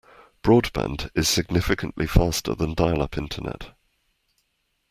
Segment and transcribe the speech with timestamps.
[0.41, 3.75] Broadband is significantly faster than dial-up internet.